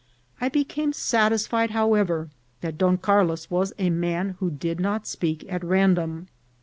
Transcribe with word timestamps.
I 0.41 0.49
became 0.49 0.93
satisfied, 0.93 1.69
however, 1.69 2.29
that 2.61 2.79
Don 2.79 2.97
Carlos 2.97 3.51
was 3.51 3.71
a 3.77 3.91
man 3.91 4.35
who 4.39 4.49
did 4.49 4.79
not 4.79 5.05
speak 5.05 5.45
at 5.47 5.63
random. 5.63 6.27